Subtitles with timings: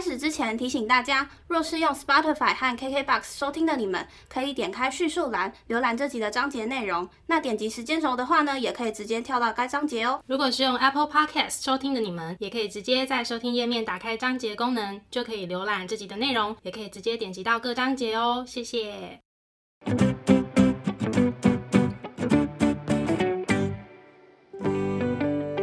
[0.00, 7.06] 开始之前提醒大家，若是用 Spotify 和 KKBox 收听的你们，可以点开叙述栏浏览这集的章节内容。
[7.26, 10.22] 那点击时间轴的话呢，也可以直接跳到该章节哦。
[10.26, 18.42] 如果是用 Apple Podcast 收听的你们，也可以直接在收听页面打开章节功能，就可以浏览这集的内容，也可以直接点击到各章节哦。
[18.48, 19.20] 谢谢。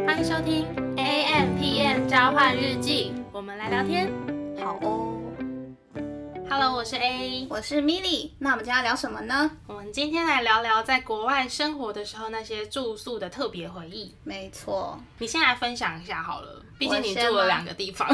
[0.06, 0.64] 欢迎收听
[0.96, 3.12] AMpm 交换日记。
[3.38, 4.12] 我们来聊天，
[4.60, 5.16] 好哦。
[6.50, 8.32] Hello，我是 A，我是 Millie。
[8.40, 9.48] 那我们今天要聊什么呢？
[9.68, 14.12] 我们今天来聊聊在国外生活的时候那些住宿的特别回忆。
[14.24, 16.64] 没错，你先来分享一下好了。
[16.80, 18.08] 毕竟你住了两个地方。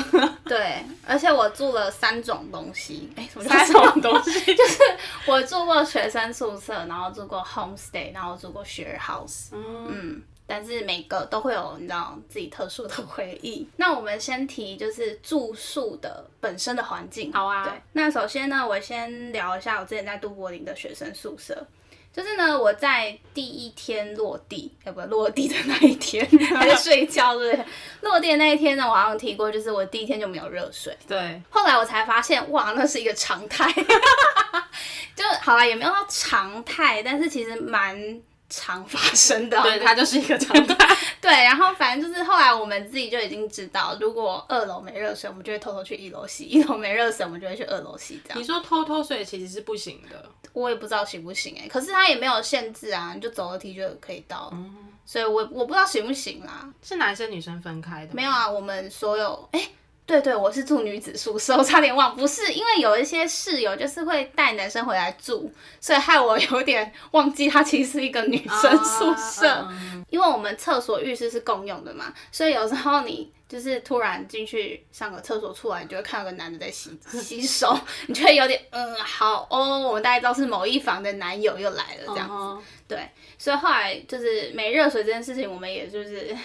[0.45, 3.11] 对，而且我住了三种东西。
[3.17, 4.31] 哎，什么 三种东西？
[4.55, 4.83] 就是
[5.27, 9.47] 我住过学生宿舍，然后住过 homestay，然后住过 share house。
[9.53, 9.87] 嗯。
[9.89, 13.67] 嗯但是每个都会有你知道自己特殊的回忆。
[13.77, 17.33] 那我们先提就是住宿的本身的环境。
[17.33, 17.65] 好啊。
[17.65, 17.73] 对。
[17.93, 21.67] 那首先呢，我先聊一下我之前在都柏林的学生宿舍。
[22.13, 27.67] 就是呢，我在第一天落地，要不落地的那一天 还在睡觉，对不对？
[28.03, 30.97] 落地的那一天呢，我好像提过，就是我第一天就没有热水。
[31.09, 31.43] 对。
[31.51, 33.69] 后来我才发现，哇，那是一个常态。
[35.17, 38.23] 就好了，也没有到常态，但是其实蛮。
[38.57, 40.77] 常发生的，对，它就是一个常态。
[41.21, 48.21] 对，然后反正就是后来我们自己就已经知道，如果二楼没热水，我们就会偷偷去一楼洗；一楼没热水，我们就会去二楼洗。
[48.25, 48.39] 这样。
[48.39, 51.69] 你说偷偷睡其实是不行的，我也不知道行不行哎、欸。
[51.69, 54.51] 可是它也没有限制啊，你就走楼梯就可以到。
[54.53, 56.69] 嗯，所以我我不知道行不行啦。
[56.83, 58.15] 是男生女生分开的？
[58.15, 59.61] 没有啊，我们所有哎。
[59.61, 59.71] 欸
[60.07, 69.47] 对对，我是住女子宿舍， 我差点忘，不是因为有一些室友就是会带男生回来住，所以害我有点忘记它其实是一个女生宿舍。
[69.49, 70.03] Uh, um.
[70.11, 77.75] 因为我们厕所浴室是共用的嘛，所以有时候你就是突然进去上个厕所出来，你就会看到个男的在洗 洗手，
[78.07, 82.35] 你就会有点嗯好哦，我们大概知道是某一房的男友又来了这样子。
[82.35, 82.61] Uh.
[82.87, 86.37] 对，所以后来就是没热水这件事情，我们也就是。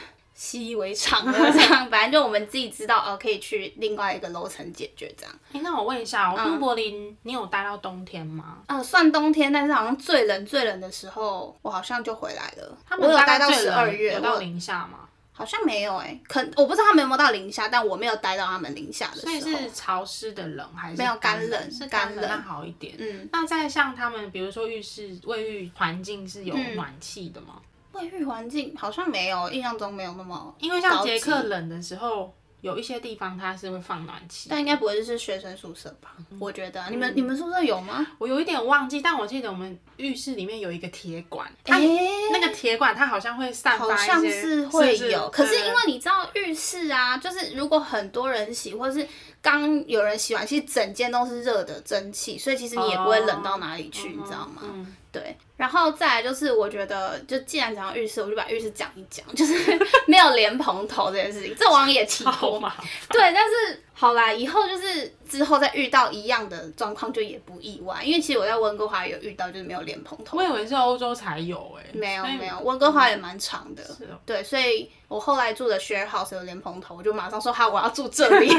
[0.42, 5.36] 习以为常的这样， 反正就我们自己知道哦，可以去另外一个楼层解决这样。
[5.50, 8.60] 哎、欸，那我问一下，都柏林，你有待到冬天吗？
[8.68, 12.78] 啊、呃，算冬天，但是好像最冷最冷的时候，我好像就回来了。
[12.88, 15.00] 他们我有待到十二月，有到零下吗？
[15.34, 19.32] 好像没有哎、欸，可我不知道他们有没有到零下，但我没有待到他们零下的时候。
[19.32, 21.72] 所以是潮湿的冷还是没有干冷？
[21.72, 22.96] 是干冷，那好一点。
[22.98, 27.56] 嗯，那在像他们，比如说浴室、卫浴环境是有暖气的吗？
[27.58, 27.64] 嗯
[27.94, 30.56] 卫浴环境好像没有，印象中没有那么。
[30.60, 36.14] 因为像杰克冷的时候，有一些地方它是会放暖气，但应该不会是学生宿舍吧？
[36.30, 38.06] 嗯、我觉得、啊，你们、嗯、你们宿舍有吗？
[38.18, 41.88] 我有一点忘记，但我记得我们浴室里面有一个铁管，它、欸、
[42.32, 45.30] 那个铁管它好像会散发一些，好像是会有。
[45.30, 49.08] 可是因为你知道浴室啊，就是如果很多人洗，或是
[49.42, 54.62] 刚有人洗完，其实整间都是热的蒸汽，所以其实你也不会冷到哪里去，哦、你知道吗？
[54.64, 59.54] 嗯对，然后再来就是，我觉得就既然讲到浴室，我就把浴室讲一讲，就是
[60.08, 62.74] 没有莲蓬头这件事情，这网上也提过嘛。
[63.10, 70.38] 对，但是好啦，以后就是之后再遇到一样的状况，就也不意外，因为其实我在温哥华有遇到，就是没有莲蓬头。
[70.38, 73.84] 我以为是欧洲才有诶、欸，没有没有，温哥华也蛮长的。
[73.84, 74.18] 是哦。
[74.26, 78.50] 对，所以我后来住的 share house 有莲蓬头，我就马上说哈，我要住这里。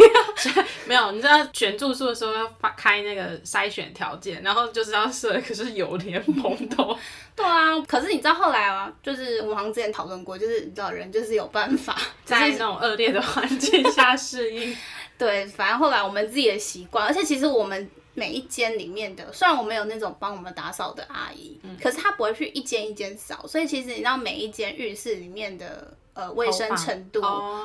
[0.84, 6.50] 没有，你知道选住宿的时候要发开那个筛选条件，然后就是要设，可是有莲蓬。
[6.50, 6.98] 蓬头，
[7.36, 14.76] 对啊，可是你知道后来啊，就是我们好像之前讨论过，就是你知道人就是有办法 在那种恶劣的环境下适应。
[15.18, 25.96] 对，反正后来我们自己的习惯，而且其实我们每一间里面的，虽然我们有那种帮我们打扫的阿姨，嗯、可是她不会去一间一间扫，所以其实你知道每一间浴室里面的。
[26.12, 27.22] 呃，卫生程度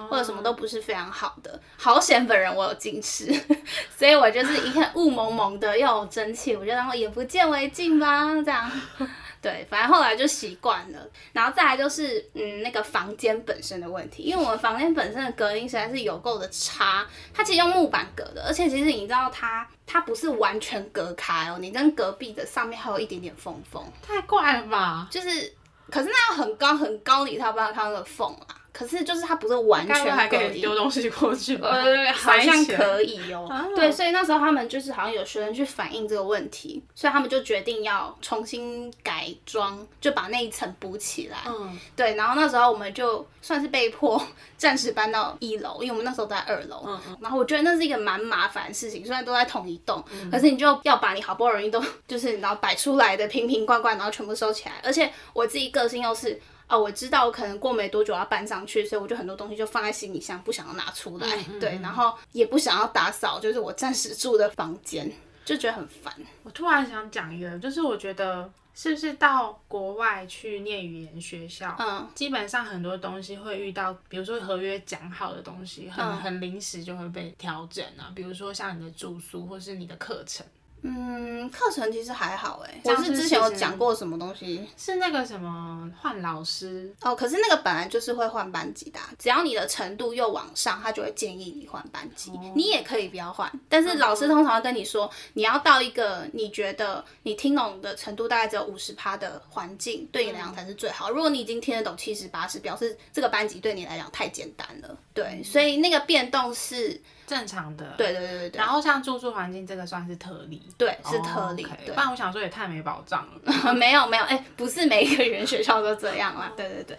[0.08, 1.60] 或者什么都不是非常好的。
[1.78, 3.26] 好险，本人我有近视，
[3.98, 8.72] 所以我就是一片雾蒙蒙的又有蒸汽，我就当眼不见为净吧，这样。
[9.42, 11.00] 对，反正后来就习惯了。
[11.32, 17.06] 然后再来就是，嗯，那个房间本身的问题，因为我们房间本身的隔音实在是有够的差。
[17.34, 23.84] 它其实用木板隔的，而且其实你知道它，它不是完全隔开哦，你跟隔壁的上面还有一点点缝缝。
[24.02, 25.08] 太怪了吧？
[25.12, 25.54] 就是。
[25.92, 28.65] 可是那样很高很高，你才不知道它那个缝啊。
[28.78, 31.70] 可是就是它不是完全还可以丢东西过去吧？
[31.72, 33.54] 呃， 好像可以哦、喔。
[33.54, 41.38] 啊、对，所以那时候他们就是好像有学生去反映这个问题，所以他们就决定要重新改装，就把那一层补起来。
[41.46, 42.16] 嗯，对。
[42.16, 44.22] 然后那时候我们就算是被迫
[44.58, 46.84] 暂时搬到一楼，因为我们那时候在二楼。
[46.86, 47.18] 嗯嗯。
[47.22, 54.74] 然后我觉得那是一个蛮麻烦的事情，虽然都在同一栋，嗯、可是你就要把你好不容易都就是然后摆出来的瓶瓶罐罐，然后全部收起来。
[54.84, 56.38] 而且我自己个性又是。
[56.68, 61.28] 哦，我知道我可能过没多久要搬上去，所以我就很多东西就放在行李箱，不想要拿出来。
[61.28, 65.12] 嗯嗯嗯对，然后也不想要打扫，就是我暂时住的房间，
[65.46, 66.14] 就觉得很烦。
[66.44, 80.46] 我突然想讲一个，就是我觉得是不是到国外去念语言学校，嗯，基本上很多东西会遇到，比如说合约讲好的东西，很、嗯、很临时就会被调整啊，比如说像你的住宿或是你的课程。
[80.88, 92.30] 嗯，课程其实还好哎，我是之前有讲过什么东西，是那个什么换老师哦，可是那个本来就是会换班级的，只要你的程度又往上，他就会建议你换班级。
[92.30, 101.10] 哦、你也可以不要换，但是老师通常会跟你说，你要到一个你觉得你听懂的程度大概只有五十趴的环境，对你来讲才是最好。
[101.10, 104.96] 如果你已经听得懂七十八十，表示这个班级对你来讲太简单了。
[105.16, 107.02] 对，所以那个变动是。
[107.28, 108.60] 正常的，对对对对对。
[108.60, 111.64] 然后像住宿环境这个算是特例，对，是特例。
[111.64, 113.74] Oh, 不然我想说也太没保障了。
[113.74, 116.52] 没有没有，哎、欸，不是每一个语言学校都这样啦。
[116.58, 116.98] 对对对。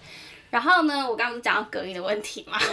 [0.51, 2.59] 然后呢，我刚刚讲到隔音的问题嘛。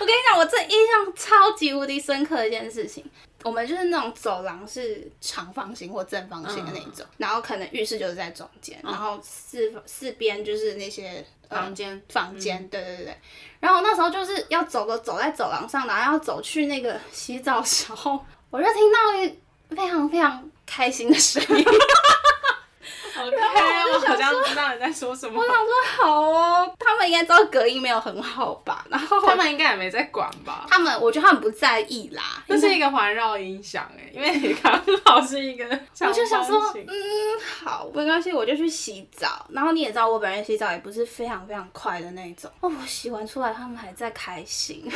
[0.00, 3.04] 我跟你讲，我这印象超级无敌深刻的一件事情。
[3.44, 13.16] 我们就是那种走廊是长方形或正方形的那种，嗯、然后可能浴室就是在中间，嗯、然后四四边就是那些房间、呃、房间，对对对。
[13.60, 18.18] 然后那时候就是要走的走在走廊上，然后要走去那个洗澡的时候，
[18.50, 19.38] 我就听到一
[19.70, 21.64] 非常非常开心的声音。
[23.20, 25.40] OK，我，我好像知道你在说什么。
[25.40, 28.86] 我想说好哦，他们应该知道隔音没有很好吧？
[28.88, 30.66] 然后他们应该也没在管吧？
[30.70, 32.44] 他们，我觉得他们不在意啦。
[32.46, 35.64] 这是一个环绕音响哎，因为你刚好是一个。
[36.00, 36.94] 我就想说，嗯，
[37.64, 39.44] 好，没关系，我就去洗澡。
[39.50, 42.48] 然后你也知道，我本人洗澡也不是非常非常快的那种。
[42.60, 44.84] 哦，我洗完出来，他们还在开心。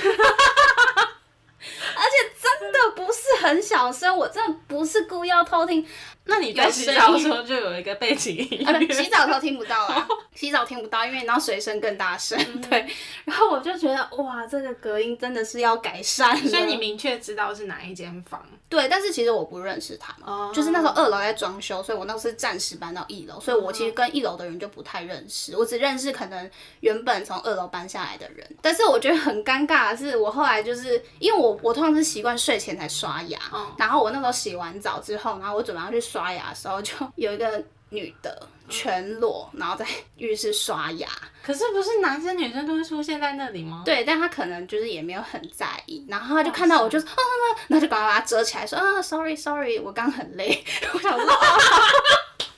[1.95, 5.87] 而且真的不是很小声，我真的不是故意要偷听。
[6.25, 8.65] 那你在洗澡的时候就有一个背景音乐？
[8.65, 10.07] 啊，洗澡的时候听不到啊，
[10.37, 12.39] 洗澡听不到，因为你要水声更大声。
[12.39, 12.87] 嗯、对，
[13.25, 16.37] 然后我就觉得哇，这个隔音真的是要改善。
[16.49, 18.41] 所以你明确知道是哪一间房？
[18.69, 26.49] 对，但是其实我不认识他们，哦、就是那时候二楼在装修，所以我那时候是暂时搬到一楼，所以我其实跟一楼的人就不太认识，我只认识可能
[26.81, 28.49] 原本从二楼搬下来的人。
[28.63, 39.87] 但是我觉得很尴尬的是，我后来就是因为我我通常是习惯睡前才刷牙，哦、然后我那时候洗完澡之后，然后我准备要去刷牙的时候，就有一个女的全裸，然后在
[40.17, 41.09] 浴室刷牙。
[41.43, 43.83] 可是不是男生女生都会出现在那里吗？
[43.85, 47.15] 对，但他可能就是也没有很在意，然后他就看到我就， 就啊，
[47.69, 50.65] 那就赶快把它遮起来，说啊，sorry sorry，我刚很累。
[50.95, 51.27] 我想说，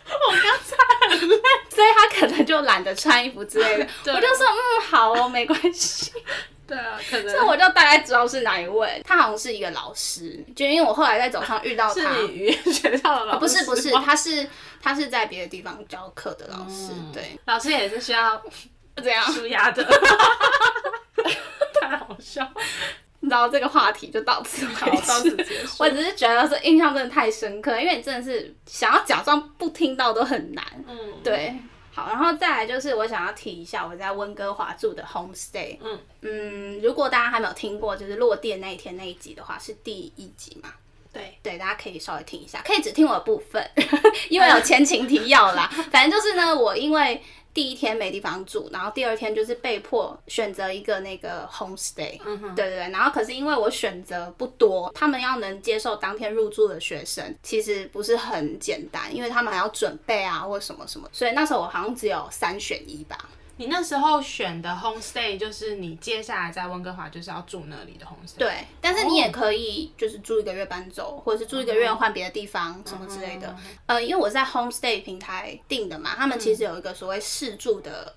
[0.07, 1.37] 我刚才很累，
[1.71, 3.89] 所以他可能就懒得穿衣服之类的。
[4.15, 6.13] 我就说，嗯，好哦，没关系。
[6.67, 7.29] 对啊，可能。
[7.29, 11.95] 所以我就大概知道是哪一位，他好像是一个老师，就因为我后来在走上遇到他。
[11.95, 13.39] 是你语言学校的老师？
[13.41, 14.49] 不是不是，他是
[14.83, 17.39] 他是在别的地方教课的老师，嗯、对。
[17.47, 18.41] 老师也是需要
[18.97, 19.85] 这样舒压的，
[21.81, 22.51] 太好笑。
[23.35, 25.77] 然后这个话题就到此为止，到此结束。
[25.81, 31.53] 我只是觉得是印象真的太深刻，因为你真的是想要假装不听到都很难，嗯，对。
[31.93, 35.79] 好，然后再来就是我想要提一下我在温哥华住的 homestay。
[35.81, 40.71] 嗯嗯，如果大家还没有听过，就是落地那一天那一集的话，是第一集嘛？
[41.13, 43.65] 对对，大家可以稍微听一下，可以只听我的部分，
[44.31, 45.69] 因为有前情提要啦。
[45.91, 47.21] 反正就是呢，我因为。
[47.55, 63.17] 第一天没地方住，然后第二天就是被迫选择一个那个 homestay，嗯，对对对，然后可是因为我选择不多，他们要能接受当天入住的学生，其实不是很简单，因为他们还要准备啊或什么什么，所以那时候我好像只有三选一吧。
[63.57, 68.39] 你那时候选的 homestay 就是你接下来在温哥华就是要住那里的 homestay。
[68.39, 73.49] 对，但是你也可以就是住一个月搬走，或者是住一个月换别的地方、嗯、什么之类的。
[73.49, 78.13] 嗯、呃，因为我在 homestay 平台订的嘛，他们其实有一个所谓试住的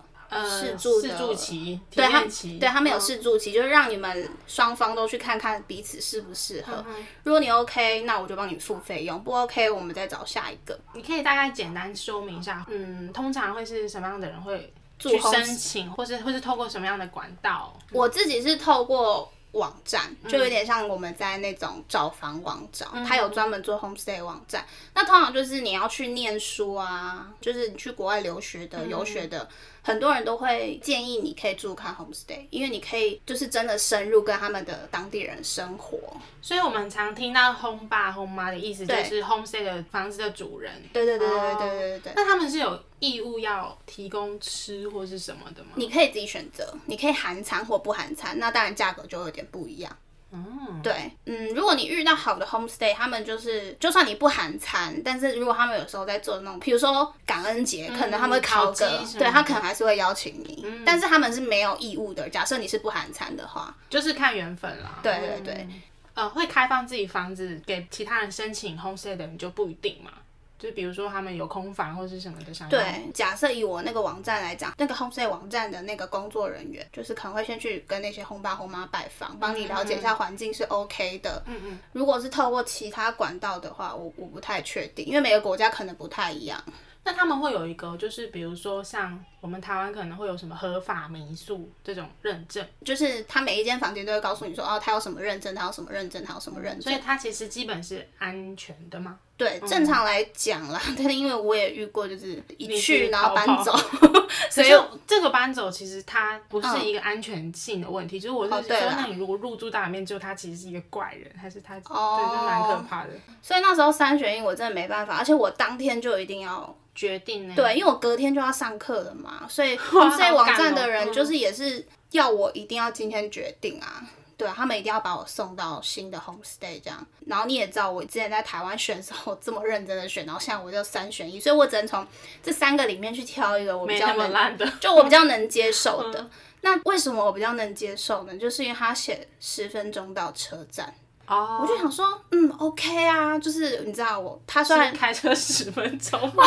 [0.50, 2.24] 试住的试住期，对他
[2.60, 6.84] 对他们有试住期，就是让你们双方都去看看彼此适不适合。
[6.88, 10.78] 嗯、如果你 OK，那我就帮你付费用；不 OK，我们再找下一个。
[10.94, 14.74] 你可以大概简单说明一下，嗯，通常会是什么样的人会？
[15.00, 17.78] 去申请，或是或是透过什么样的管道？
[17.92, 24.66] 我自己是透过网站，就有点像我们在那种找房网找，它、嗯、有专门做 homestay 网站。
[24.94, 29.48] 那通常就是你要去念书啊，就是你去国外留学的、游学的。
[29.88, 35.98] 嗯很多人都会建议你可以住看 homestay，因为你可以就是真的深入跟他们的当地人生活。
[36.42, 40.72] 所以我们常听到 home 爸 home 妈的意思就是 homestay 的房子的主人。
[40.94, 42.14] 对对对对对对对对。
[42.16, 45.72] 那他们是有义务要提供吃或是什么的吗？
[45.76, 49.98] 你可以自己选择，你可以含餐或不含餐，那当然价格就有点不一样。
[50.32, 62.30] 嗯，对，嗯，如果果你遇到好的 homestay，他们就是就算你不含餐，但是如果他们有时候在做那种，比如说感恩节，可能他们会烤个，嗯、对他可能还是会邀请你，嗯、但是他们是没有义务的。
[62.30, 65.00] 假设你是不含餐的话，就是看缘分啦。
[65.04, 65.82] 对对对，嗯、
[66.14, 70.12] 呃，会开放自己房子给其他人申请 homestay 的人就不一定嘛。
[70.60, 81.44] 就比如说他们有空房或是什么的想，对，假设以我那个网站来讲，那个 homestay 网站的那个工作人员，就是可能会先去跟那些轰爸轰妈拜访，帮你了解一下环境是 OK 的。
[81.46, 81.80] 嗯嗯。
[81.94, 86.62] 如果是透过其他管道的话，我我不太确定，因为每个国家可能不太一样。
[87.04, 96.82] 那他们会有一个，就是比如说像我们台湾可能会有什么合法民宿这种认证，就是他每一间房间都会告诉你说，哦，他有什么认证，他有什么认证，他有什么认证。
[96.82, 99.20] 所以它其实基本是安全的吗？
[99.38, 103.72] 对，正常来讲啦，但是因为我也遇过，就是一去然后搬走，
[104.50, 104.70] 所以
[105.06, 113.12] 这个搬走其实它不是一个安全性的问题，就是我是说，那你如果入住大里面，就他其实是一个怪人，还是他哦，对，就蛮可怕的。
[113.44, 116.76] 所以那时候三选一，我真的没办法，而且我当天就一定要。
[116.98, 117.54] 决定呢？
[117.56, 124.02] 对，因为我隔天就要上课了嘛，所以 所以网站的人就是也是要我一定要今天决定啊，
[124.38, 127.06] 对，他们一定要把我送到新的 homestay 这样。
[127.26, 132.06] 然后你也知道，我之前在台湾选的时候这么认真的选，然后现在我就三选一，所以我只能从
[132.42, 136.30] 这三个里面去挑一个我比较能，就我比较能接受的。
[136.62, 138.36] 那为什么我比较能接受呢？
[138.38, 140.94] 就是因为他写十分钟到车站。
[141.28, 146.40] 哦，我就想说，嗯，OK 啊，就是你知道我，他虽然开车十分钟， 对，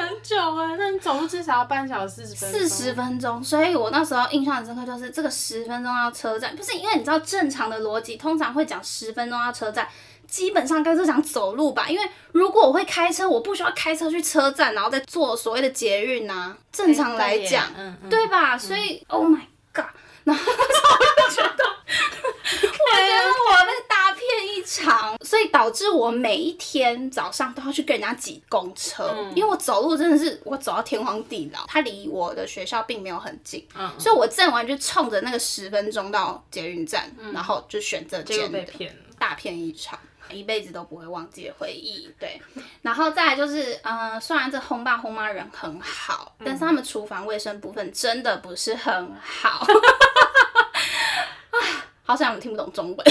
[0.00, 9.88] 很久啊，那你走路至少要半小时四十分钟，四十分钟，所以我那时候印象很深刻，就是这个十分钟到车站，不是因为你知道正常的逻辑，通常会讲十分钟到车站，
[10.26, 18.56] 基本上该是讲走路吧，因为如果我会开车，我不需要开车去车站，然后再坐所谓的捷运呐、啊，正常来讲，嗯嗯、对吧？
[18.58, 19.40] 所以、嗯、，Oh my
[19.72, 19.86] God，
[20.24, 21.64] 然后我就觉得。
[22.46, 23.85] 我觉得我被大
[24.16, 38.64] 骗一场，所以导致我每一天早上都要去跟人家挤公车，嗯、因为我走路真的是我走到天荒地老，它离我的学校并没有很近，嗯、所以我正完就冲着那个十分钟到捷运站，嗯、然后就选这间的，
[39.18, 39.98] 大骗一场，
[40.30, 42.10] 一辈子都不会忘记的回忆。
[42.18, 42.40] 对，
[42.82, 49.66] 然后再来就是，呃，虽然这轰爸轰妈人很好，但是他们厨房卫生部分真的不是很好。
[52.04, 53.06] 好像我们听不懂中文。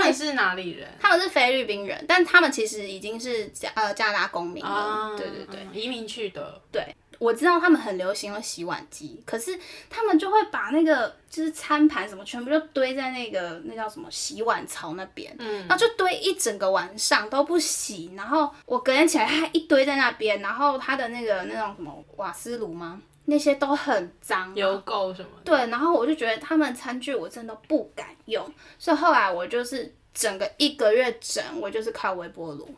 [0.00, 0.88] 他们是哪里人？
[1.00, 4.68] 他们是菲律宾人，但他们其实已经是加呃加拿大公民了。
[4.70, 6.60] 啊、对对对，移民去的。
[6.72, 23.00] 对，我知道他们很流行用洗碗机，可是他们就会把那个就是餐盘什么全部就堆在那个那叫什么洗碗槽那边，嗯，然后就堆一整个晚上都不洗，然后我隔天起来它一堆在那边，然后他的那个那种什么瓦斯炉吗？
[23.30, 25.44] 那些都很脏，油垢什么的。
[25.44, 28.44] 对，然后我就觉得他们餐具我真的不敢用，
[28.76, 32.68] 所以后来我就是整个一个月整，我就是靠微波炉，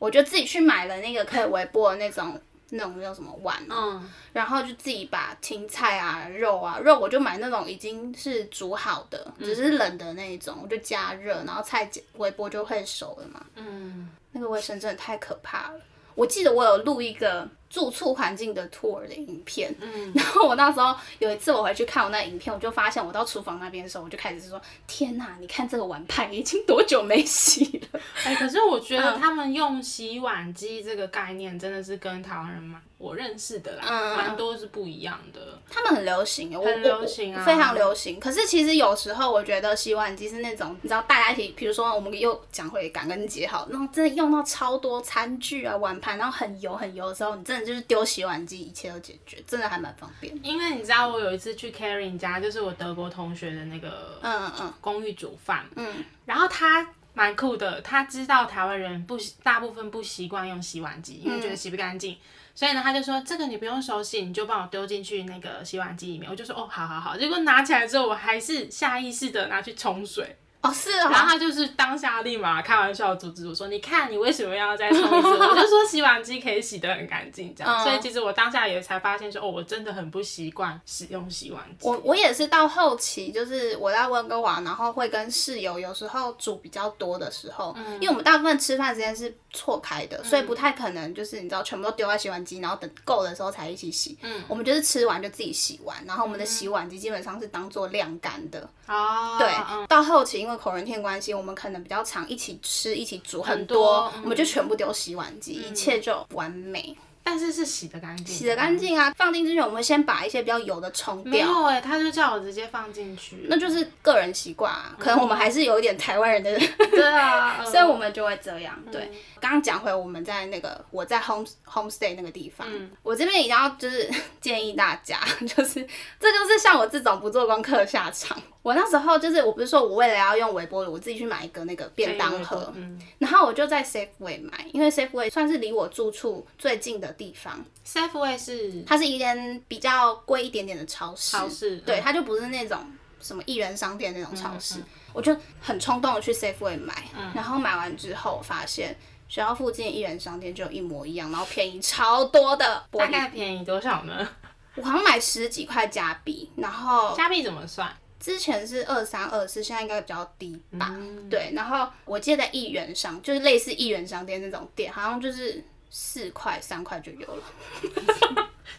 [0.00, 2.40] 我就自己去买了那个可以微波的那种
[2.70, 13.46] 那种叫什么碗，嗯，然后就自己把青菜啊、肉啊、肉，我就买那种已经是煮好的，只是冷的那一种，我就加热，然后菜微波就会熟了嘛。
[13.54, 15.80] 嗯，那个卫生真的太可怕了。
[16.16, 17.48] 我记得我有录一个。
[17.70, 28.00] 住处环境的 tour 的影片，嗯， 然后我那时候有一次我回去看我那影片，我就发现我到厨房那边的时候，我就开始说：天哪，你看这个碗盘已经多久没洗了？
[28.24, 35.40] 哎、欸，可是我觉得他们用洗碗机这个概念真的是跟台湾人蛮我认识的啦，蛮、嗯、多是不一样的。
[35.70, 38.20] 他们很流行，很流行啊，非常流行。
[38.20, 50.38] 可是其实有时候我觉得洗碗机是那种，你知道大家一起，比如说我们又讲回感恩节好，然后真的用到超多餐具啊碗盘，然后很油很油的时候，你真的就是丢洗碗机，一切都解决，真的还蛮方便。
[50.42, 62.18] 因为你知道，我有一次去 Karen 家，就是我德国同学的那个嗯嗯嗯公寓煮饭，嗯，然后他蛮酷的，他知道台湾人不大部分不习惯用洗碗机，因为觉得洗不干净，嗯、
[62.54, 66.30] 所以呢，他就说这个你不用手洗，你就帮我丢进去那个洗碗机里面。
[66.30, 67.16] 我就说哦，好好好。
[67.16, 70.36] 结果拿起来之后，我还是下意识的拿去冲水。
[70.62, 77.74] 哦，是啊，然后他就是当下立马开玩笑阻止我说：“你看，你为什么要再冲一次？” 我就说洗碗机可以洗得很干净，这样。
[77.74, 94.18] 嗯、所以其实我当下也才发现说：“哦，我真的很不习惯使用洗碗机。”我我也是到后期，就是我在温哥华，然后会跟室友有时候煮比较多的时候，嗯、因为我们大部分吃饭时间是错开的，所以不太可能就是你知道全部都丢在洗碗机，然后等够的时候才一起洗。
[94.20, 98.68] 嗯，我们就是吃完就自己洗完，然后我们的洗碗机基本上是当做晾干的。
[98.86, 101.34] 哦，对，嗯、到后期因为口人天关系。
[101.34, 106.96] 我们可能比较常一起吃，一起煮很多，很多嗯、我们就全部丢洗碗机，嗯、一切就完美。
[107.22, 109.12] 但是是洗的干净，洗的干净啊！
[109.14, 111.30] 放进去我们会先把一些比较油的冲掉。
[111.30, 114.96] 没有哎、欸，他就叫我直接放进去，那就是个人习惯啊。
[114.98, 118.74] 可能我们还是有一点台湾人的 嗯，对啊，所以我们就会这样。
[118.90, 125.86] 对，刚刚讲回我们在那个我在 home homestay 那个地方，嗯、我这边一定要就是 建议大家，就是
[126.18, 128.36] 这就是像我这种不做功课下场。
[128.62, 137.64] 我那时候就是，我不是说我为了要用微波炉，我自己去买一个那个便当盒，嗯、然后我就在 Safeway 买，因为 Safeway 算是离我住处最近的地方。
[137.86, 142.78] Safeway 是它是一间比较贵一点点的超市，超市对，它就不是那种
[143.20, 144.82] 什么一元商店那种超市。
[145.12, 152.84] 我就很冲动的去 Safeway 买，嗯、然后买完之后发现学校附近的一元商店就一模一样，然后便宜超多的。
[152.92, 154.28] 大概便宜多少呢？
[154.76, 157.90] 我好像买十几块加币，然后加币怎么算？
[158.20, 160.90] 之前是二三二四，现在应该比较低吧？
[160.90, 167.42] 嗯、对，然后我记得在一元商，就是类似一元商店那种店，好像就是四块三块就有了，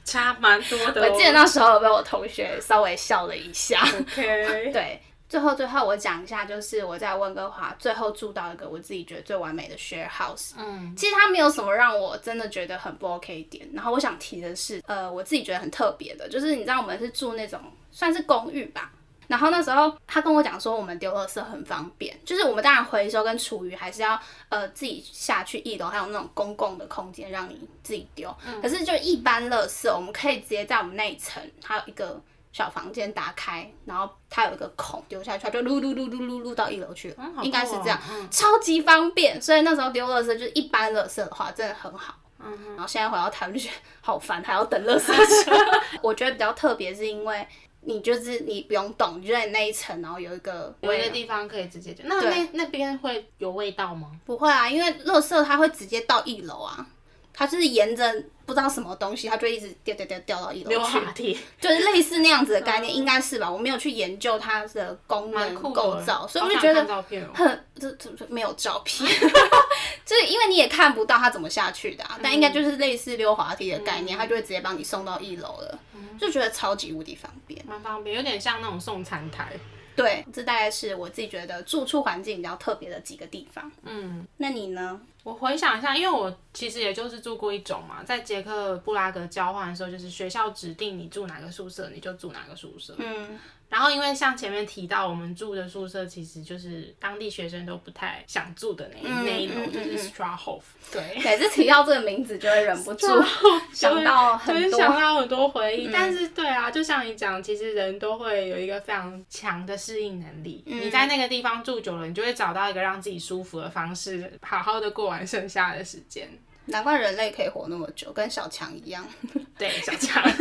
[0.06, 1.10] 差蛮多的、哦。
[1.10, 3.82] 我记得那时候被我同学稍微笑了一下。
[3.82, 10.52] OK， 对，最后最后我讲一下，就是我在温哥华最后住到一个我自己觉得最完美的 share house。
[10.56, 13.68] 嗯，其实它没有什么让我真的觉得很不 OK 点。
[13.74, 17.60] 然后我想提的是，呃，我自己觉得很特别的，就是你知道我们是住那种
[17.92, 18.92] 算是公寓吧。
[19.28, 28.36] 然后那时候他跟我讲说，我们丢垃圾很方便，就是我们当然回收跟厨余还是要呃自己下去一楼，还有那种公共的空间让你自己丢。
[28.46, 39.42] 嗯、可是就一般垃圾，我们可以直接在我们那一层，它有一个小房间打开，然后它有一个孔丢下去，它就噜噜噜噜噜噜到一楼去了，嗯哦、应该是这样，嗯、超级方便。
[39.42, 42.16] 所以那时候丢垃圾就是一般垃圾的话，真的很好。
[42.44, 45.56] 嗯、然后现在回到台湾就觉得好烦，还要等垃圾车。
[46.04, 47.48] 我觉得比较特别是因为。
[47.84, 52.04] 你就是你不用动，你就在那一层，然后有一个有一个地方可以直接就。
[52.06, 54.12] 那那那边会有味道吗？
[54.26, 56.86] 不会啊，因为垃圾它会直接到一楼啊，
[57.34, 60.70] 它就是沿着不知道什么东西，它就一直掉掉掉掉到一楼
[61.16, 61.36] 去。
[61.60, 63.50] 就是类似那样子的概念， 应该是吧？
[63.50, 66.86] 我没有去研究它的功能构造，所以我就觉得
[67.34, 69.10] 很 这这没有照片，
[70.12, 75.80] 就是因为你也看不到它怎么下去的，啊，但应该就是类似溜滑梯的概念，它就会直接帮你送到一楼了。
[76.20, 79.54] 就觉得超级无敌方便，蛮方便，有点像那种送餐台。
[79.96, 83.72] 对，这大概是我自己觉得住处环境比较特别的几个地方。
[83.84, 85.00] 嗯，那你呢？
[85.24, 92.94] 我回想一下，因为我其实也就是住过一种嘛，在捷克布拉格交换的时候，就是学校指定你住哪个宿舍，你就住哪个宿舍。
[92.98, 93.40] 嗯。
[93.72, 100.60] 然后，因为像前面提到，我们住的宿舍其实就是当地学生都不太想住的那那一楼，就是 Strahov。
[100.92, 103.08] 对，每次提到这个名字，就会忍不住
[103.72, 105.88] 想到很多，想到很多回忆。
[105.88, 110.62] 嗯、但是，对啊，就像你讲，其实人都会有一个非常强的适应能力。
[110.68, 116.28] 嗯、你在那个地方住久了，你就会找到一个让自己舒服的方式，好好的过完剩下的时间。
[116.72, 119.06] 难怪人类可以活那么久，跟小强一样。
[119.58, 120.24] 对，小强。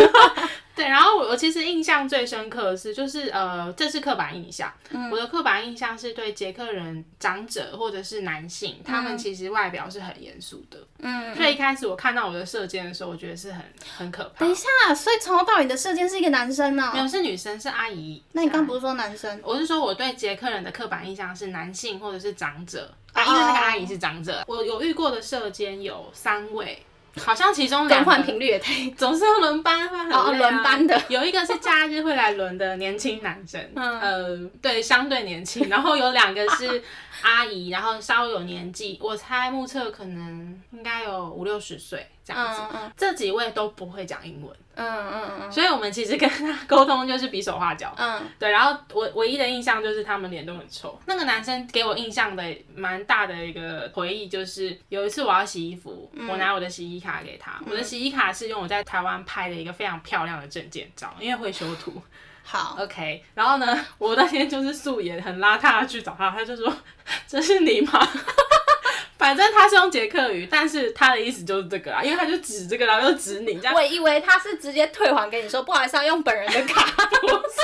[0.75, 4.73] 对，然后我我其实印象最深刻的是，就是呃，这是刻板印象。
[4.91, 10.79] 嗯、我的刻板印象是对捷克人长者或者是男性，嗯、他们其实外表是很严肃的。
[11.01, 11.35] 嗯。
[11.35, 13.63] 所以一开始我看到我的射箭的时候，我觉得是很
[13.99, 14.41] 很可怕。
[14.41, 16.91] 等一下，所以从头到尾的射箭是一个男生呢？
[16.95, 18.23] 没有，是女生，是阿姨。
[18.33, 19.39] 那你刚不是说男生？
[19.43, 22.91] 我是说我对捷克人的刻板印象是男性或者是长者。
[23.23, 24.43] 啊，因为那个阿姨是长者。
[24.47, 24.59] Oh.
[24.59, 26.83] 我有遇过的社监有三位。
[27.17, 30.21] 好像其中两换频率也太， 总是要轮班，会很累啊。
[30.27, 35.69] 哦，轮班的有一个是假日会来轮的年轻男生，嗯、呃，对，相对年轻。
[35.69, 36.81] 然后有两个是
[37.23, 42.61] 阿姨，然后稍微有年纪，我猜目测可能应该有五六十岁这样子。
[42.73, 44.57] 嗯嗯，这几位都不会讲英文。
[44.77, 47.93] 嗯嗯嗯，所以我们其实跟他沟通就是比手画脚。
[47.99, 50.99] 嗯，对，然后我唯一的印象就是他们脸都很臭。
[51.07, 52.43] 那个男生给我印象的
[52.75, 62.01] 蛮大的一个回忆就是有一次我要洗衣服，嗯、我拿我的洗衣卡给他，嗯、我的洗衣卡是用我在台湾拍的一个非常漂亮的证件照，因为会修图。
[62.43, 63.25] 好，OK。
[63.35, 66.73] 然后呢， 我那天就是素颜很邋遢的去找他，他就说
[67.29, 68.09] ：“这是你吗？”
[69.17, 73.75] 反正他是用捷克语，但是他的意思就是这个啊，因为他就指这个，然后就指你这样。
[73.75, 76.83] 我以为他是直接退还给你说，不好意思，要用本人的卡。
[77.07, 77.61] 不是，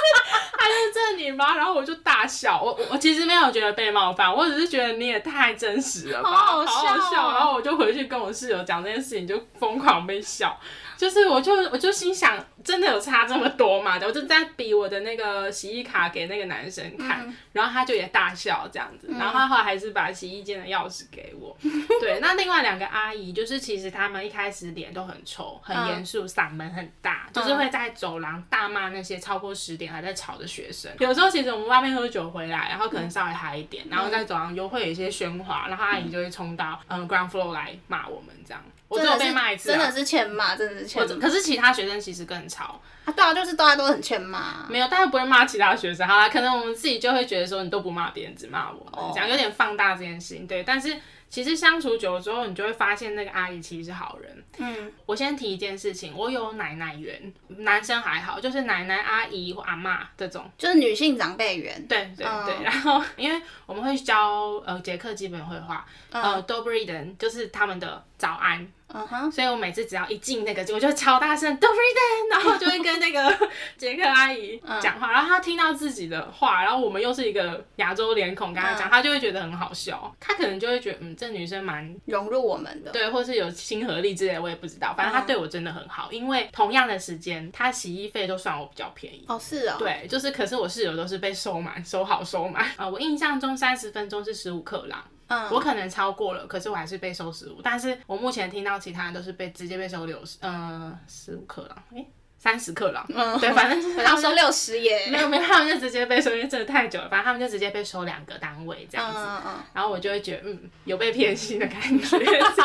[0.53, 1.57] 他就是这你吗？
[1.57, 7.33] 然后我就大笑，我我其实没有觉得被冒犯，我只是觉得你也太真实了吧，好好笑，好好笑。
[7.33, 10.55] 然后我就回去跟我室友讲这件事情，就疯狂被笑。
[10.97, 13.99] 就是，我就我就心想，真的有差这么多吗？
[14.03, 21.57] 我就在比我的那个洗衣卡给那个男生看，嗯、然后他就也大笑这样子，然后他后来还是把洗衣间的钥匙给我。
[21.63, 30.91] 嗯、对， 那另外两个阿姨，就是其实他们一开始脸都很臭，很严肃，嗓门很大，就是会在走廊大骂那些超过十点还在吵的学生。
[30.99, 38.63] 有时候其实我们外面喝酒回来，然后可能稍微嗨一点，然后在走廊又会有一些喧哗，然后阿姨就会冲到嗯 ground floor 来骂我们这样。
[38.89, 41.17] 我只有被骂一次，真的是欠骂，真的是欠骂。
[41.17, 42.81] 可是其他学生其实更吵。
[43.05, 44.67] 啊，对啊，就是大家都很欠骂。
[44.69, 46.07] 没有，大家不会骂其他学生。
[46.07, 50.47] 好啦，可能我们自己就会觉得说，你都不骂别人，只骂我们，这样有点放大这件事情。
[50.47, 50.97] 对，但是。
[51.29, 54.45] 其实相处久了之后，你就会发现那个阿姨其实是好人。
[54.59, 61.87] 嗯，我先提一件事情，我有奶奶缘，男生还好，就是奶奶、阿姨或阿妈这种，就是女性长辈缘。
[61.87, 68.67] 对对对，嗯、然后因为我们会教呃捷克基本绘画，呃 Dobryden 就是他们的早安。
[68.97, 89.25] 嗯哼，所以我每次只要一进那个，我就超大声，Dobrý den，然后就会跟那个 杰克阿姨讲话，然后她听到自己的话，然后我们又是一个亚洲脸孔跟她讲，她就会觉得很好笑，她可能就会觉得，嗯，这女生蛮融入我们的，对，或是有亲和力之类的，我也不知道，反正她对我真的很好，因为同样的时间，她洗衣费都算我比较便宜。
[89.29, 89.77] 哦，是哦。
[89.79, 92.65] 对，就是，可是我室友都是被收满，收好收满。
[92.77, 95.05] 啊，我印象中三十分钟是十五克朗。
[95.29, 102.07] 嗯，我可能超过了，可是我还是被收十五，但是我目前听到其他人都是被直接被收六十，呃，十五克了，诶、
[102.47, 112.17] 三十克朗，嗯，对，反正是他们收六十耶， 没有没有，他们就直接被收，因为真的太久了，反正他们就直接被收两个单位这样子，嗯嗯，然后我就会觉得，嗯，有被骗心的感觉。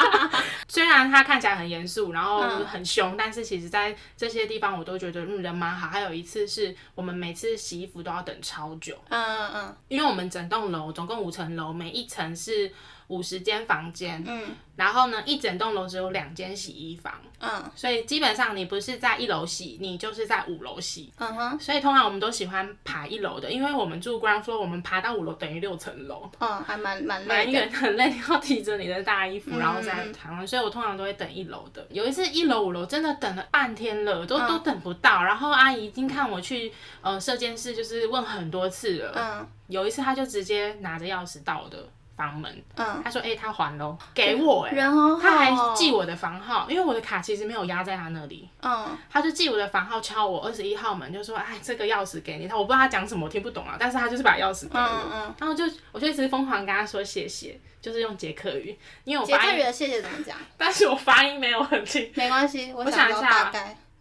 [0.70, 5.88] 虽然他看起来很严肃，然后很凶，但是其实在这些地方我都觉得，嗯，人蛮好。
[5.88, 12.72] 还有一次是我们每次洗衣服都要等超久，嗯嗯嗯，因为我们整栋楼总共五层楼，每一层是。
[13.12, 31.86] 五十间房间，嗯，然后呢，一整栋楼只有两间洗衣房，嗯，所以基本上你不是在一楼洗，你就是在五楼洗，嗯哼，所以通常我们都喜欢爬一楼的，因为我们住 ground floor，我们爬到五楼等于六层楼，嗯，还蛮蛮累的，蛮远，很累，你要提着你的大衣服，然后在台湾，所以我通常都会等一楼的。
[31.89, 36.71] 有一次一楼五楼真的等了半天了，都都等不到，然后阿姨已经看我去
[37.02, 41.89] 呃射监室，就是问很多次了，嗯，有一次她就直接拿着钥匙到的。
[42.15, 60.38] 房门，嗯，他说，哎、欸，他还喽，给我、欸，哎，人好好，他还记我的房号，因为我的卡其实没有压在他那里，嗯，他就记我的房号，敲我二十一号门，就说，哎，这个钥匙给你，他我不知道他讲什么，我听不懂啊，但是他就是把钥匙给我，嗯嗯，然后就我就一直疯狂跟他说谢谢，就是用捷克语，因为我捷克语的谢谢怎么讲？
[60.58, 63.52] 但是我发音没有很清，没关系，我想一下。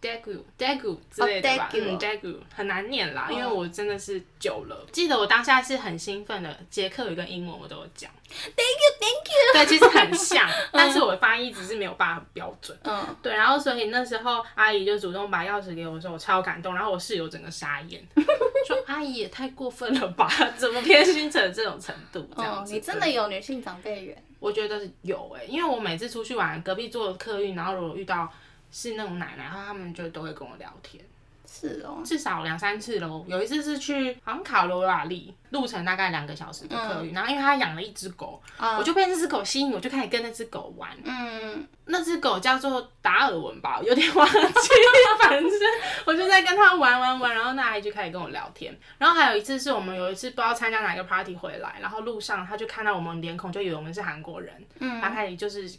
[0.01, 4.85] Daegu，Daegu 之类的吧，嗯，Daegu 很难念啦，因为我真的是久了。
[4.91, 8.09] 记得我当下是很兴奋的，捷克语跟英文我都有讲。
[8.31, 9.53] Thank you，Thank you。
[9.53, 12.75] 对，其实很像，但是我的发音只是没有办法标准。
[12.83, 16.73] 嗯，对，然后所以那时候阿姨就主动把钥匙给我的时候，我超感动。
[16.73, 18.03] 然后我室友整个傻眼，
[18.65, 22.27] 说阿姨也太过分了吧，怎么偏心成这种程度？
[22.35, 24.23] 这样子，你真的有女性长辈缘？
[24.39, 28.27] 我觉得有哎，因为我每次出去玩，隔壁坐客运，然后如果遇到。
[28.71, 31.03] 是那种奶奶，然后他们就都会跟我聊天。
[31.45, 33.25] 是哦，至少两三次喽。
[33.27, 40.89] 有一次是去好像卡罗拉利，路程大概两个小时的客运，嗯、然后因为他养了一只狗，嗯、我就被那只狗吸引，我就开始跟那只狗玩。
[41.03, 41.67] 嗯。
[41.85, 44.39] 那只狗叫做达尔文吧，有点忘记，
[45.19, 45.43] 反正
[46.05, 48.73] 我就在跟他玩玩玩，然后那阿姨就开始跟我聊天。
[48.97, 55.69] 然后还有一次是我们有一次不知道参加哪个 party 回来，然后路上他就看到我们脸孔，就以为我们是韩国人，嗯，他开始就是，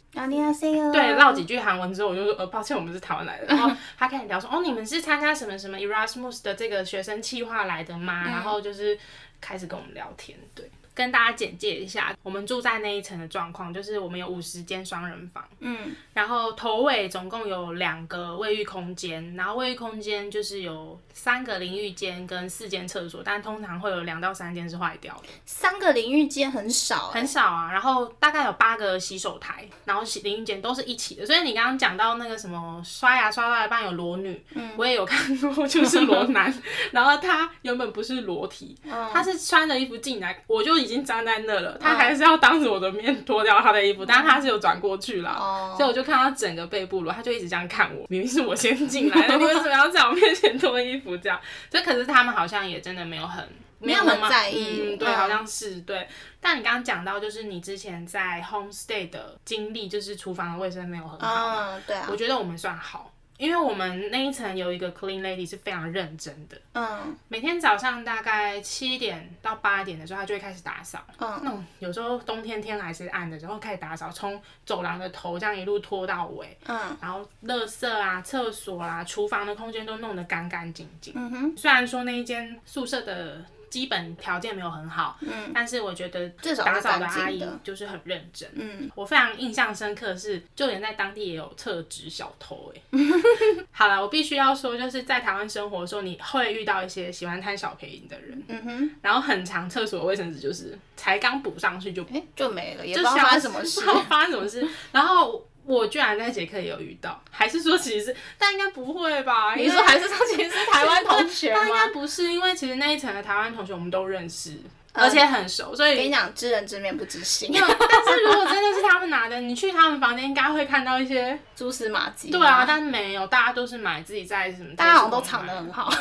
[0.91, 3.47] 对，唠几句韩文之后，我就说呃抱歉，我们是台湾来的。
[3.47, 8.25] 然后他开始聊说，哦你们是参加什么什么 Erasmus 的这个学生计划来的吗？
[8.25, 8.95] 然后就是
[9.43, 10.71] 开始跟我们聊天，对。
[10.93, 25.23] 跟大家简介一下，我们住在那一层的状况，就是我们有五十间双人房，嗯，然后头尾总共有两个卫浴空间，然后卫浴空间就是有三个淋浴间跟四间厕所，但通常会有两到三间是坏掉的。
[25.45, 31.25] 三个淋浴间很少，欸，很少啊，然后大概有八个洗手台，然后洗淋浴间都是一起的。
[31.25, 36.53] 所以你刚刚讲到那个什么刷牙刷到一半有裸女，嗯，我也有看过，就是裸男，
[36.91, 40.82] 然后他原本不是裸体，嗯，他是穿着衣服进来，我就。
[40.83, 51.39] 已经粘在那了，他还是要当着我的面脱掉他的衣服，但是他是有转过去了，所以我就看到整个背部了，他就一直这样看我，明明是我先进来的，你 为什么要在我面前脱衣服这样？
[51.69, 53.47] 这可是他们好像也真的没有很
[53.79, 56.07] 没有很在意，嗯，对，好像是对。
[56.39, 63.12] 但你刚刚讲到，就是你之前在 homestay 的经历，就是厨房的卫生没有很好，嗯，对啊，我觉得我们算好。
[63.37, 83.43] 因为我们那一层有一个 clean lady 是非常认真的，嗯，每天早上大概七点到八点的时候，她就会开始打扫，嗯，那种有时候冬天天还是暗的然后开始打扫，从走廊的头这样一路拖到尾，嗯，然后垃圾啊、厕所啊、厨房的空间都弄得干干净净，嗯哼，虽然说那一间宿舍的。
[83.73, 86.29] 基本条件没有很好，嗯，但是我觉得
[86.63, 92.99] 打扫的阿姨就是很认真，嗯，我非常印象深刻的是，就连在当地也有厕纸小偷，哎，
[93.71, 105.43] 好了，我必须要说，就是在台湾生活的时候，你会遇到一些喜欢贪小便宜的人，嗯哼，然后很长厕所的卫生纸就是才刚补上去就哎、欸、就没了，也不知道发生什么事， 发生什么事，然后。
[105.65, 109.55] 我居然在捷克也有遇到，还是说其实是， 但应该不会吧？
[109.55, 111.67] 你说还是说其实是台湾同学吗？
[111.67, 114.57] 应该不是，因为其实那一层的台湾同学我们都认识。
[114.95, 117.49] 而且很熟，所以跟你讲，知人知面不知心。
[117.51, 122.29] 但是如果真的是他们拿的，你去他们房间应该会看到一些蛛丝马迹。
[122.29, 125.91] 对啊，但是没有，大家都是买自己在什么，大家好像都藏得很好。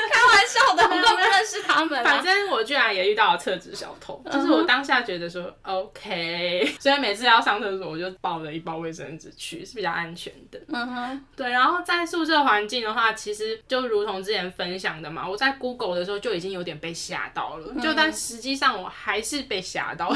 [0.00, 2.02] 开玩笑的， 我都不认识他们。
[2.04, 10.58] 反正我居然也遇到了厕纸小偷，就是我当下觉得说 OK， 所以每次要上厕所我就抱了一包卫生纸去，是比较安全的。
[10.68, 11.50] 嗯哼，对。
[11.50, 20.12] 然后在宿舍环境的话，其实就如同之前分享的嘛，我在 Google 的时候就已经有点被吓到了，就但实际上我还是被吓到，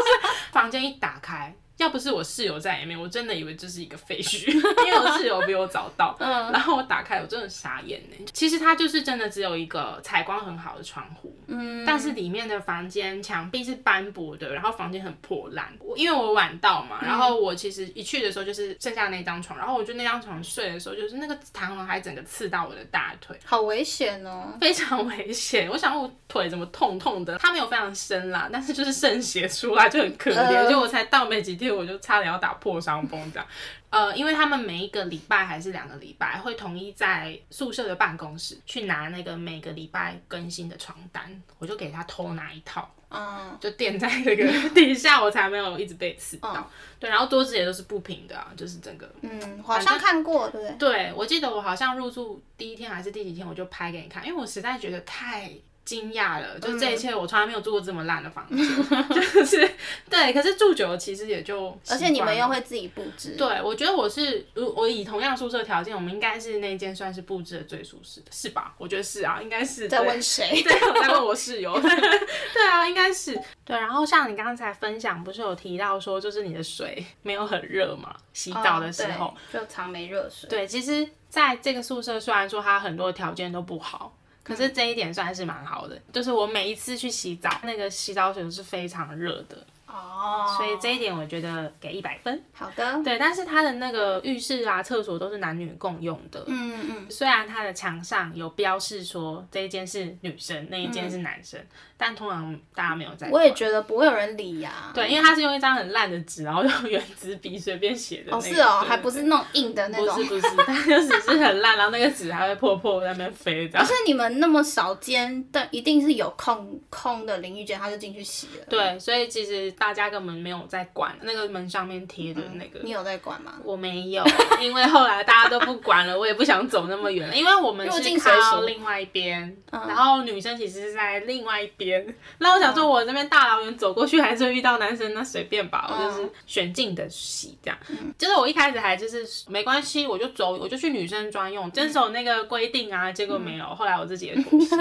[0.52, 1.54] 房间一打开。
[1.80, 4.52] 要不是我室友在里面，我真的以为这是一个废墟，
[4.86, 6.14] 因为我室友比我早到。
[6.20, 8.26] 嗯，然后我打开，我真的傻眼呢。
[8.34, 15.72] 其实它就是真的只有一个采光很好的窗户，嗯，但是里面的房间墙壁是斑驳的，然后房间很破烂。
[15.80, 25.66] 我因为我晚到嘛，然后我其实一去的时候就是剩下那张床，然后我就那张床睡的时候，就是那个弹簧还整个刺到我的大腿，好危险哦，非常危险。
[25.70, 27.38] 我想我腿怎么痛痛的？
[27.38, 30.36] 它没有非常深啦，但是就是渗血出来就很可怜。
[30.36, 31.69] 呃、就我才到没几天。
[31.72, 33.46] 我就差点要打破伤风这样，
[33.90, 46.54] 呃，因为他们每一个礼拜还是两个礼拜会统一在宿舍的办公室去拿那个每个礼拜更新的床单，我就给他偷拿一套，嗯，就垫在那个 底下，我才没有一直被刺到。
[46.54, 46.64] 嗯、
[47.00, 50.92] 对，然后桌子也都是不平的啊，就是整个，嗯，好像看过，对不对？
[50.92, 55.50] 对，我记得我好像入住第一天还是第几天，我就拍给你看，因为我实在觉得太。
[55.90, 59.68] 惊讶了，就这一切，我从来没有住过这么烂的房子，嗯、 就是
[60.08, 60.32] 对。
[60.32, 63.34] 可是住久了，其实也就而且你们又会自己布置。
[63.36, 68.72] 对，我觉得我是，如我以同样宿舍条件，我们应该是那间算是布置的最舒适的，是吧？
[68.78, 69.88] 我觉得是啊，应该是。
[69.88, 70.48] 在问谁？
[70.62, 71.74] 对，我在问我室友。
[71.82, 73.34] 对啊，应该是。
[73.64, 78.14] 对，然后像你刚才分享，不是有提到说，就是你的水没有很热嘛？
[78.32, 80.48] 洗澡的时候、哦、就常没热水。
[80.48, 84.16] 对，其实在这个宿舍，虽然说它很多条件都不好。
[84.50, 89.64] 可是这一点算是蛮好的，就是我每一次去洗澡，那个洗澡水都是非常热的。
[89.92, 92.42] 哦，oh, 所以这一点我觉得给一百分。
[92.52, 96.44] 好的，对，但是它的那个浴室啊、厕所都是男女共用的。
[96.46, 103.28] 嗯嗯，虽然它的墙上有标示说这一间是女生，那一间是男生，嗯、但通常大家没有在。
[103.30, 104.92] 我也觉得不会有人理呀、啊。
[104.94, 108.36] 对，因为它是用一张很烂的纸，然后用原子笔随便写的、那个。
[108.36, 110.14] 哦，是哦，还不是那种硬的那种。
[110.14, 113.84] 不是不是，它就只是很烂，然后那个纸还会破破在那边飞这样。
[113.84, 118.64] 可是你们那么少间，但一定是有空空的淋浴间，他就进去洗了。
[118.68, 120.60] 对，所以其实大家根本没有。
[120.68, 123.54] 在管那个门上面贴的那个、嗯，你有在管吗？
[123.64, 124.22] 我没有，
[124.60, 132.14] 因为后来大家都不管了，我也不想走那么远了， 因为我们是靠另外一边，嗯、然后女生其实是在另外一边。
[132.38, 137.78] 那我想说，我这边大老远走过去，还是会遇到男生，那随便吧，我就是选近的洗这样。
[137.88, 143.10] 嗯、就是我一开始还就是没关系，我就走，我就去女生专用，遵守那个规定啊。
[143.10, 144.76] 结果没有，后来我自己也妥协。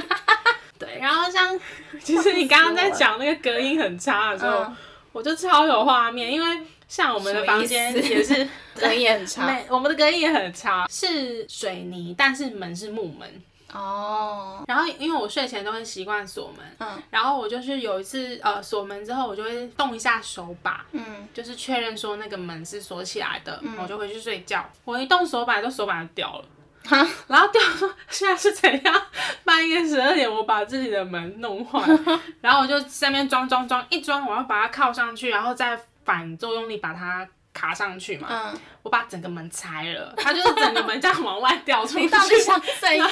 [0.77, 1.59] 对，然后像
[1.99, 4.59] 其实你刚刚在讲那个隔音很差的时候。
[4.59, 4.75] 嗯
[5.11, 13.41] 我就超有画面，因为像我们的房间也是 隔音也很差，我们的隔音也很差，是水泥，但是门是木门。
[13.73, 14.63] 哦。
[14.67, 24.67] 然后因为我睡前都会习惯锁门，嗯，然后我就是有一次呃锁门之后，我就会动一下手把，嗯，就是确认说那个门是锁起来的，嗯，我就回去睡觉。
[24.85, 26.45] 我一动手把，就手把就掉了。
[26.89, 29.01] 哈，然后掉说现在是怎样？
[29.43, 31.79] 半夜十二点，我把自己的门弄坏，
[32.41, 38.27] 然后我就在那边装装装，一装我要把它靠上去，然后再反作用力把它卡上去嘛。
[38.29, 42.01] 嗯，我把整个门拆了，它就是整个门这样往外掉出去。
[42.01, 43.07] 你到底想怎样？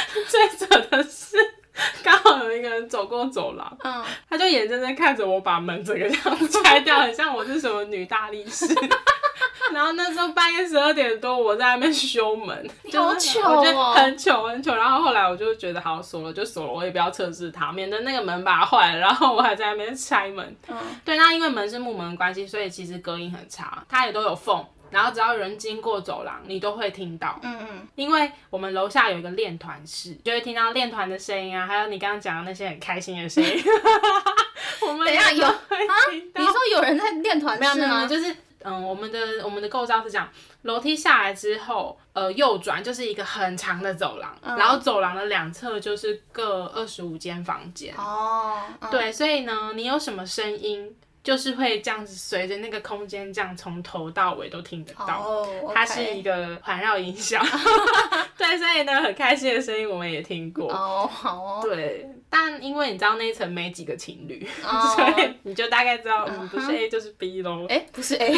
[0.28, 1.36] 最扯的是，
[2.02, 8.66] 刚好有一个人走过走廊，嗯，他就眼睁睁看着我把门整个这样拆掉，很像我是什么女大力士。
[9.72, 14.74] 然后那时候半夜十二点多，我在那边修门，好糗哦，就很糗很糗。
[14.74, 18.98] 然后后来我就觉得好锁了就锁了，我也不要测试它，免得那个门把它坏了。
[18.98, 20.56] 然后我还在那边拆门。
[20.68, 24.64] 嗯，对，那因为门是木门的关系，所以其实隔音很差，它也都有缝。
[24.90, 27.38] 然后只要有人经过走廊，你都会听到。
[27.42, 33.50] 嗯嗯，因为我们楼下有一个练团室，就会听到练团的声音啊，还有你刚刚讲的那些很开心的声音。
[34.86, 35.56] 我们等一下有啊？
[36.10, 38.06] 你说有人在练团室吗？
[38.06, 38.34] 就是。
[38.64, 40.28] 嗯，我们的我们的构造是这样，
[40.62, 47.94] 楼梯下来之后，呃，右转就是一个很长的走廊，嗯、然后走廊的两侧就是各二十五间房间。
[47.96, 50.92] 哦，嗯、对，所以呢，你有什么声音，
[51.28, 55.46] 就是会这样子随着那个空间这样从头到尾都听得到。
[55.74, 57.44] 它是一个环绕音响。
[58.38, 60.72] 对，所以呢，很开心的声音我们也听过。
[60.72, 61.60] 哦，好哦。
[61.62, 62.08] 对。
[62.30, 64.82] 但因为你知道那一层没几个情侣，oh.
[64.96, 67.66] 所以你就大概知道，嗯，不是 A 就是 B 喽。
[67.68, 68.32] 哎、欸，不是 A，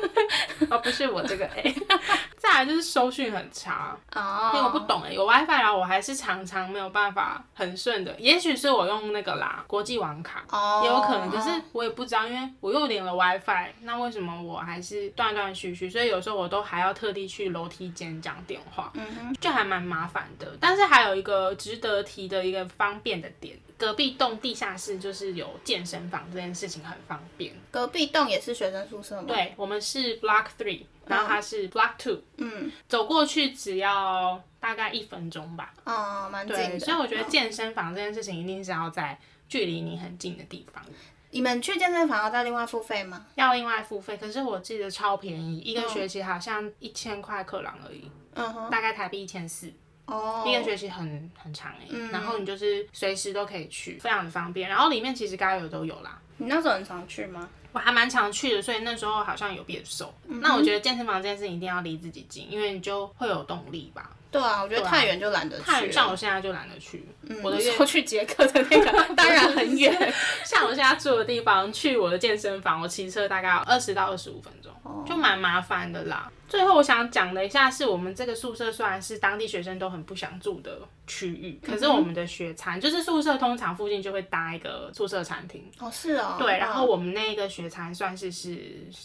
[0.70, 1.74] 哦，不是我这个 A。
[2.36, 8.14] 再来就是收讯很差哦，因为我不懂哎，有 WiFi 然后我还是常常没有办法很顺的。
[8.18, 10.82] 也许是我用那个啦，国际网卡，oh.
[10.84, 11.30] 也有可能。
[11.30, 15.88] 可是我也不知道，因为我又连了 WiFi，那为什么我还是断断续续？
[15.88, 20.56] 所以有时候我都还要特地去楼梯间讲电话，嗯哼，就还蛮麻烦的。
[20.60, 23.56] 但是还有一个值得提的一个方便的点。
[23.78, 27.54] 隔壁栋地下室就是有健身房，这件事情很方便。
[27.70, 29.24] 隔壁栋也是学生宿舍吗？
[29.26, 35.72] 对，我们是 Block Three，然后它是 Block Two，嗯，走过去只要大概一分钟吧。
[35.84, 36.78] 哦，蛮近的。
[36.78, 40.84] 所以我觉得健身房这件事情一定是要在距离你很近的地方。
[41.30, 43.26] 你们去健身房要再另外付费吗？
[43.36, 49.72] 要另外付费，可是我记得超便宜，一个学期好像一千块克朗而已，嗯哼，大概台币一千四。
[50.12, 54.68] 哦，一个学期很很长哎，嗯、然后你就是随时都可以去，非常的方便。
[54.68, 56.20] 然后里面其实该有的都有啦。
[56.36, 57.48] 你那时候很常去吗？
[57.72, 60.12] 我还蛮常去的，所以那时候好像有变瘦。
[60.28, 64.10] 嗯、那我觉得健身房这件事情一定要离自己近，因为你就会有动力吧。
[64.32, 65.62] 对啊，我觉得太远就懒得去。
[65.62, 67.06] 太远，像我现在就懒得去。
[67.28, 76.32] 嗯、我的说去捷克的那个 当然很远，像我现在住的地方，去我的健身房，我骑车大概二十到二十五分钟，哦、就蛮麻烦的啦。
[76.48, 85.70] 最后我想讲的一下是我们这个宿舍虽然是当地学生都很不想住的区域，可是我们的学餐、嗯、就是宿舍通常附近就会搭一个宿舍餐厅。
[85.78, 86.36] 哦，是哦。
[86.38, 88.56] 对，然后我们那个学餐算是是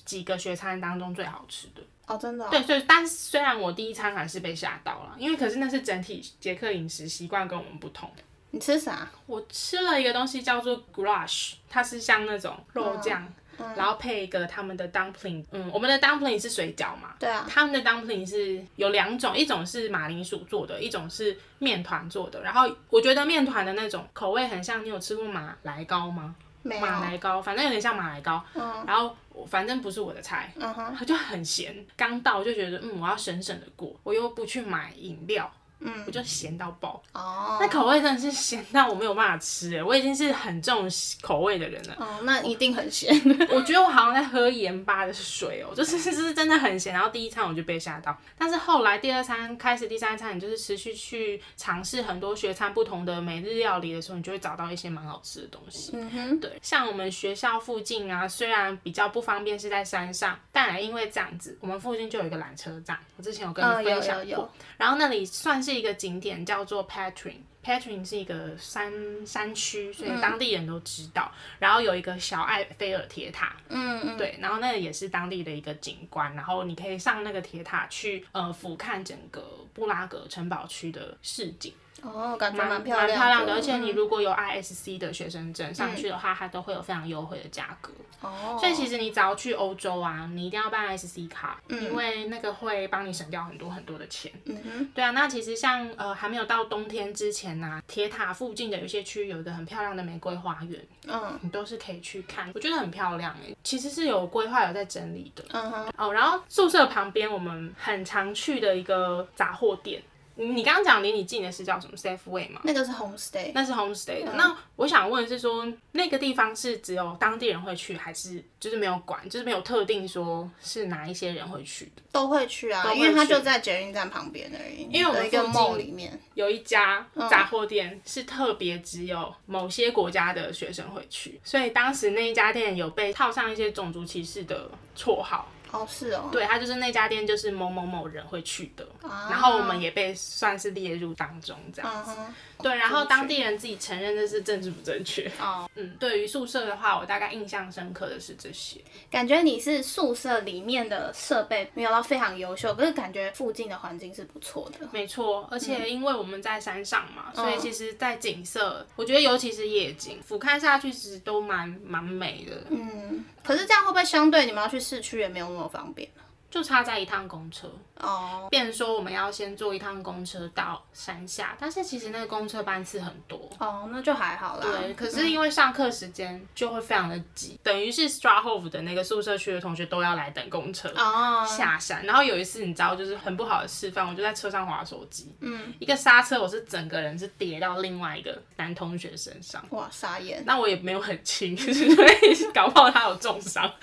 [0.05, 1.81] 几个学餐当中最好吃的。
[2.07, 2.47] 哦，真的、哦。
[2.49, 8.09] 对，所以但虽然我第一餐还是被吓到了，因为可是那是整体捷克饮食习惯跟我们不同。
[8.51, 9.07] 你吃啥？
[9.25, 15.43] 我吃了一个东西叫做 goulash，它是像那种肉酱，嗯、然后配一个他们的 dumpling。
[15.51, 17.13] 嗯，我们的 dumpling 是水饺嘛？
[17.19, 17.45] 对啊。
[17.49, 22.41] 他们的 dumpling 是有两种，一种是马铃薯做的，一种是面团做的。
[22.41, 26.33] 然后我觉得面团的那种口味很像，你有吃过马来糕吗？
[26.67, 26.81] 没有。
[26.85, 28.43] 马来糕，反正有点像马来糕。
[28.53, 28.83] 嗯。
[28.85, 29.15] 然后。
[29.47, 31.05] 反正不是我的菜，它、uh.
[31.05, 31.85] 就很咸。
[31.95, 35.47] 刚到就觉得，嗯，我要省省的过，我又不去买饮料。
[35.79, 40.89] 嗯，我就咸到爆哦，那口味真的是咸到我没有办法吃哎，我已经是很重
[41.21, 41.95] 口味的人了。
[41.99, 43.13] 哦，那一定很咸。
[43.53, 46.93] 我觉得我好像在喝盐巴的水哦，就是 是真的很咸。
[46.93, 55.91] 然后第一餐我就被吓到，但是后来第二餐开始，第三餐你就是持续去尝试很多学餐不同的每日料理的时候，你就会找到一些蛮好吃的东西。
[55.93, 65.66] 嗯哼，对，像我们学校附近啊，虽然比较不方便是在山上，但因为这样子，我们附近就有一个缆车站，我之前有跟你分享过，哦、有有有，然后那里算是。
[65.67, 68.89] 是一个景点叫做 Patrin，Patrin 是一个山
[69.25, 71.29] 山区，所以当地人都知道。
[71.35, 76.33] 嗯、然后有一个小埃菲尔铁塔，嗯嗯，对，然后那个也是当地的一个景观。
[76.35, 81.73] 然后你可以上那个铁塔去呃俯瞰整个布拉格城堡区的市景。
[82.03, 83.53] 哦，感觉蛮漂亮，蛮漂亮的。
[83.53, 87.91] 而且你如果有 ISC 的学生证上去的话，它都会有非常优惠的价格。
[88.21, 94.31] 哦，所以其实你只要去欧洲啊，你一定要办 ISC 卡，因为那个会帮你省掉很多很多的钱。
[94.45, 95.11] 嗯哼，对啊。
[95.11, 103.55] 那其实像呃还没有到冬天之前呢，铁塔附近的有些区有一个很漂亮的玫瑰花园，嗯，你都是可以去看，我觉得很漂亮诶。
[103.63, 105.43] 其实是有规划有在整理的。
[105.49, 105.93] 嗯哼。
[105.97, 110.01] 哦，然后宿舍旁边我们很常去的一个杂货店。
[110.39, 112.61] 你刚刚讲离你近的是叫什么 Safeway 吗？
[112.63, 114.31] 那个是 Homestay，那是 Homestay 的。
[114.31, 122.03] 嗯、那我想问的是说，那个地方是只有当地人会去，还是就是没有管，就是没有特定说是哪一些人会去的？
[122.11, 124.87] 都会去啊，因为它就在捷运站旁边而已。
[124.91, 135.51] 因为我们一个 mall 里面有一家杂货店是特别只有某些国家的学生会去，所以当时那一家店有被套上一些种族歧视的绰号。
[135.71, 142.11] 哦，是哦，对，他就是那家店，就是某某某人会去的，啊、然后我们也被算是列入当中这样子。
[142.11, 145.31] 啊对，然后当地人自己承认这是政治不正确。
[145.39, 148.81] 哦，嗯，对于宿舍的话，我大概印象深刻的是这些。
[149.11, 154.87] 感觉你是宿舍里面的设备没有到非常优秀，可是感觉附近的环境是不错的。
[154.91, 162.63] 没错，而且因为我们在山上嘛，嗯、所以其实，在景色，我觉得尤其是夜景，俯瞰下去其实都蛮蛮美的。
[162.71, 166.09] 嗯，可是这样会不会相对你们要去市区也没有那么方便？
[166.49, 168.49] 就差在一趟公车哦，oh.
[168.49, 174.65] 变说我们要先坐一趟公车到山下，但是其实那个公车班次很多哦，oh, 那就还好啦。
[174.65, 181.99] 对，可是因为上课时间就会非常的挤，嗯、等于是 Strathof 的那个宿舍区的同学都要来等公车哦下山。
[181.99, 182.07] Oh.
[182.07, 190.41] 然后有一次你知道就是很不好的示范，我就在车上划手机，嗯，一个刹车我是整个人是跌到另外一个男同学身上，哇，傻眼。
[190.45, 193.69] 那我也没有很轻， 所以搞不好他有重伤。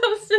[0.00, 0.34] 就是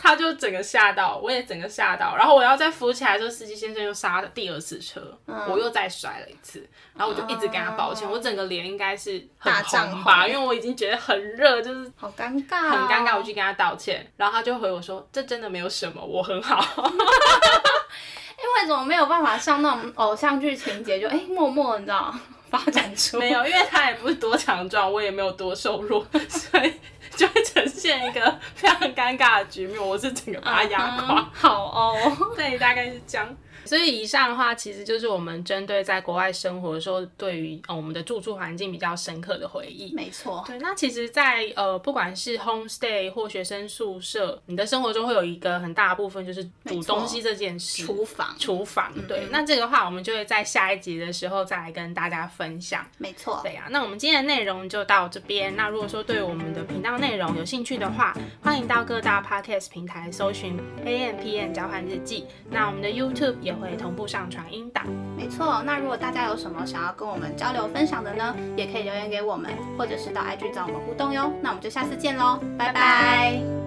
[0.00, 6.64] 他就整个吓到，我也整个吓到，然后我要再扶起来的时候，司机先生又刹第二次车，嗯、我又再摔了一次，
[6.96, 16.64] 然后我就一直跟他抱歉，嗯、我整个脸应该是很红吧，因为我已经觉得很热，就是好尴尬，很尴尬，我去跟他道歉，然后他就回我说，这真的没有什么，我很好。
[16.86, 22.14] 因 为怎么没有办法像那种偶像剧情节，就哎、欸、默默你知道
[22.48, 23.18] 发展出。
[23.20, 26.72] 没有，因为他也不是多强壮，我也没有多瘦弱，所以
[27.16, 29.80] 就会呈现一个非常尴尬的局面。
[29.84, 31.20] 我是整个把它压垮。
[31.20, 33.36] 嗯、好哦，对，大概是这样。
[33.66, 39.92] 所以以上的话，其实就是我们针对在国外生活的时候，对于呃我们的住宿环境比较深刻的回忆。
[39.94, 40.44] 没错。
[40.46, 47.82] 对，那其实在，在呃不管是 homestay 或学生宿舍，你的生活中会有一个很大的部分就是煮东西这件事。
[47.82, 48.34] 厨房。
[48.38, 48.92] 厨房。
[49.08, 49.18] 对。
[49.20, 52.86] 嗯嗯，那这个话，我们就会在下一集的时候再来跟大家分享。
[52.98, 53.40] 没错。
[53.42, 55.56] 对呀、啊，那我们今天的内容就到这边。
[55.56, 62.26] 那如果说对我们的频道内容有兴趣的话，欢迎到各大 podcast 平台搜寻 A M P N 交换日记。
[62.50, 64.46] 那我们的 YouTube 也会同步上传。
[64.52, 64.86] 音档，
[65.16, 65.62] 没错。
[65.64, 71.32] 那如果大家有什么想要跟我们交流分享的呢，也可以留言给我们，或者是到 IG 找我们互动哟。
[71.42, 73.65] 那我们就下次见喽，拜拜。